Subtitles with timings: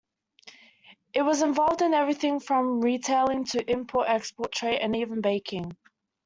[1.13, 5.77] It was involved in everything from retailing to import-export trade and even baking.